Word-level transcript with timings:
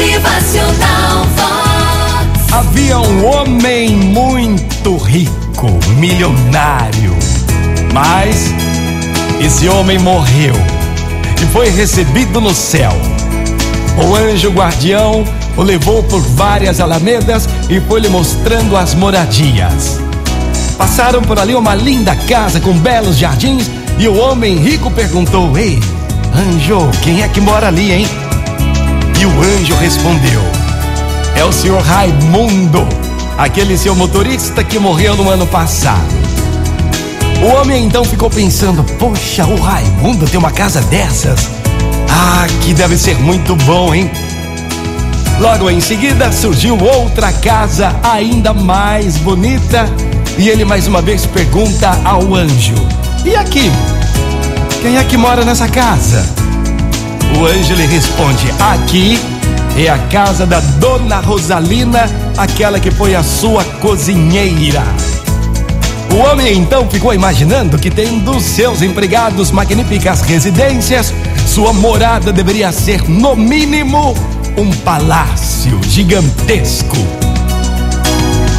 Motivacional 0.00 1.26
Vox. 1.36 2.52
Havia 2.52 2.98
um 2.98 3.26
homem 3.26 3.90
muito 3.90 4.96
rico, 4.96 5.68
milionário. 5.98 7.14
Mas 7.92 8.46
esse 9.44 9.68
homem 9.68 9.98
morreu 9.98 10.54
e 11.42 11.44
foi 11.52 11.68
recebido 11.68 12.40
no 12.40 12.54
céu. 12.54 12.92
O 14.02 14.16
anjo 14.16 14.50
guardião 14.50 15.22
o 15.54 15.62
levou 15.62 16.02
por 16.04 16.22
várias 16.22 16.80
alamedas 16.80 17.46
e 17.68 17.78
foi 17.80 18.00
lhe 18.00 18.08
mostrando 18.08 18.78
as 18.78 18.94
moradias. 18.94 20.00
Passaram 20.78 21.20
por 21.20 21.38
ali 21.38 21.54
uma 21.54 21.74
linda 21.74 22.16
casa 22.16 22.58
com 22.58 22.72
belos 22.72 23.18
jardins 23.18 23.70
e 23.98 24.08
o 24.08 24.16
homem 24.16 24.56
rico 24.56 24.90
perguntou: 24.90 25.58
Ei, 25.58 25.78
anjo, 26.34 26.90
quem 27.02 27.22
é 27.22 27.28
que 27.28 27.40
mora 27.40 27.68
ali, 27.68 27.92
hein? 27.92 28.19
Anjo 29.60 29.74
respondeu: 29.74 30.40
É 31.36 31.44
o 31.44 31.52
senhor 31.52 31.82
Raimundo, 31.82 32.88
aquele 33.36 33.76
seu 33.76 33.94
motorista 33.94 34.64
que 34.64 34.78
morreu 34.78 35.14
no 35.14 35.28
ano 35.28 35.46
passado. 35.46 36.08
O 37.42 37.46
homem 37.56 37.84
então 37.84 38.02
ficou 38.02 38.30
pensando: 38.30 38.82
Poxa, 38.98 39.44
o 39.44 39.60
Raimundo 39.60 40.26
tem 40.26 40.38
uma 40.38 40.50
casa 40.50 40.80
dessas? 40.80 41.50
Ah, 42.08 42.46
que 42.62 42.72
deve 42.72 42.96
ser 42.96 43.18
muito 43.18 43.54
bom, 43.54 43.94
hein? 43.94 44.10
Logo 45.38 45.68
em 45.68 45.80
seguida 45.80 46.32
surgiu 46.32 46.78
outra 46.78 47.30
casa 47.30 47.94
ainda 48.02 48.54
mais 48.54 49.18
bonita 49.18 49.86
e 50.38 50.48
ele 50.48 50.64
mais 50.64 50.86
uma 50.86 51.02
vez 51.02 51.26
pergunta 51.26 52.00
ao 52.02 52.34
anjo: 52.34 52.74
E 53.26 53.36
aqui? 53.36 53.70
Quem 54.80 54.96
é 54.96 55.04
que 55.04 55.18
mora 55.18 55.44
nessa 55.44 55.68
casa? 55.68 56.24
O 57.38 57.44
anjo 57.44 57.74
lhe 57.74 57.84
responde: 57.84 58.46
Aqui 58.58 59.20
é 59.76 59.88
a 59.88 59.98
casa 60.08 60.46
da 60.46 60.60
dona 60.60 61.20
Rosalina, 61.20 62.04
aquela 62.36 62.80
que 62.80 62.90
foi 62.90 63.14
a 63.14 63.22
sua 63.22 63.64
cozinheira. 63.80 64.82
O 66.12 66.16
homem 66.16 66.58
então 66.58 66.88
ficou 66.90 67.14
imaginando 67.14 67.78
que, 67.78 67.90
tendo 67.90 68.40
seus 68.40 68.82
empregados 68.82 69.50
magníficas 69.50 70.22
residências, 70.22 71.14
sua 71.46 71.72
morada 71.72 72.32
deveria 72.32 72.72
ser, 72.72 73.08
no 73.08 73.36
mínimo, 73.36 74.14
um 74.56 74.70
palácio 74.72 75.80
gigantesco. 75.84 76.96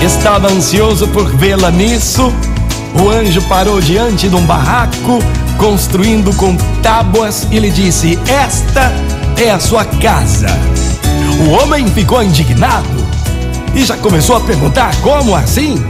Estava 0.00 0.48
ansioso 0.48 1.08
por 1.08 1.28
vê-la 1.36 1.70
nisso. 1.70 2.32
O 2.94 3.08
anjo 3.08 3.42
parou 3.42 3.80
diante 3.80 4.28
de 4.28 4.36
um 4.36 4.44
barraco, 4.44 5.18
construindo 5.58 6.32
com 6.36 6.56
tábuas, 6.82 7.46
e 7.50 7.58
lhe 7.58 7.70
disse: 7.70 8.18
Esta 8.28 8.92
é 9.36 9.50
a 9.50 9.58
sua 9.58 9.84
casa. 9.84 10.48
O 11.40 11.50
homem 11.50 11.86
ficou 11.88 12.22
indignado 12.22 12.88
e 13.74 13.84
já 13.84 13.96
começou 13.96 14.36
a 14.36 14.40
perguntar: 14.40 14.94
Como 15.00 15.34
assim? 15.34 15.82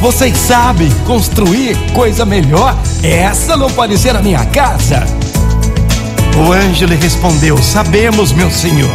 Vocês 0.00 0.36
sabem 0.36 0.90
construir 1.06 1.76
coisa 1.92 2.24
melhor? 2.24 2.76
Essa 3.02 3.56
não 3.56 3.70
pode 3.70 3.96
ser 3.96 4.14
a 4.16 4.22
minha 4.22 4.44
casa. 4.46 5.04
O 6.36 6.52
anjo 6.52 6.86
lhe 6.86 6.96
respondeu: 6.96 7.56
Sabemos, 7.58 8.32
meu 8.32 8.50
senhor, 8.50 8.90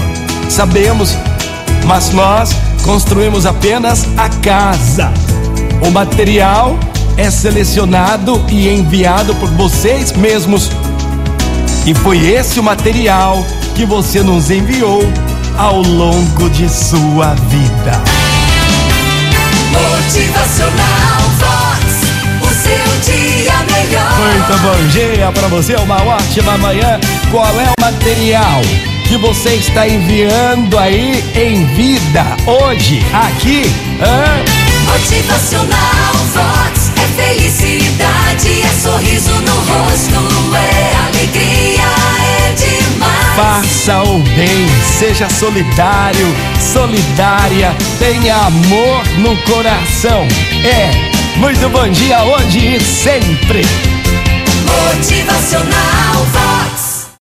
sabemos, 0.50 1.18
mas 1.86 2.12
nós 2.12 2.56
construímos 2.84 3.46
apenas 3.46 4.06
a 4.18 4.30
casa. 4.30 5.12
O 5.82 5.92
material 5.92 6.78
é 7.18 7.32
selecionado 7.32 8.44
e 8.50 8.70
enviado 8.70 9.34
por 9.36 9.50
vocês 9.52 10.12
mesmos. 10.12 10.70
E 11.86 11.94
foi 11.94 12.20
esse 12.20 12.60
o 12.60 12.64
material 12.64 13.44
que 13.76 13.86
você 13.86 14.22
nos 14.22 14.52
enviou 14.52 15.02
ao 15.58 15.82
longo 15.82 16.50
de 16.52 16.70
sua 16.70 17.34
vida. 17.50 18.02
Motivacional 19.72 21.22
Vox. 21.40 21.84
O 22.42 22.48
seu 22.48 23.14
dia 23.14 23.54
melhor. 23.66 24.14
Muito 24.20 24.62
bom 24.62 24.88
dia 24.90 25.32
para 25.32 25.48
você, 25.48 25.76
uma 25.76 26.02
ótima 26.04 26.58
manhã. 26.60 27.00
Qual 27.32 27.48
é 27.60 27.70
o 27.78 27.82
material 27.82 28.62
que 29.08 29.18
você 29.18 29.56
está 29.56 29.88
enviando 29.88 30.78
aí 30.78 31.24
em 31.36 31.66
vida 31.76 32.24
hoje, 32.46 33.04
aqui? 33.14 33.64
Hã? 34.02 34.44
Motivacional 34.92 36.14
Vox. 36.34 36.92
É 36.98 37.34
felicidade, 37.34 38.62
é 38.62 38.82
sorriso 38.82 39.34
no 39.34 39.56
rosto, 39.56 40.56
é 40.56 40.96
alegria, 41.08 41.84
é 42.22 42.54
demais. 42.54 43.18
Faça 43.36 44.04
o 44.04 44.20
bem, 44.20 44.68
seja 44.98 45.30
solidário, 45.30 46.26
solidária, 46.60 47.76
tenha 48.00 48.36
amor 48.36 49.04
no 49.20 49.38
coração. 49.44 50.28
É, 50.66 51.38
muito 51.38 51.70
bom 51.70 51.88
dia 51.90 52.24
hoje 52.24 52.76
e 52.76 52.80
sempre. 52.80 53.62
Motivacional. 54.66 56.47